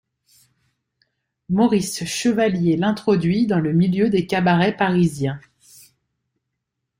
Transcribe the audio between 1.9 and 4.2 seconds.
Chevalier l'introduit dans le milieu